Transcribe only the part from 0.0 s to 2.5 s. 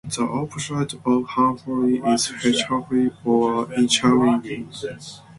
The opposite of homophily is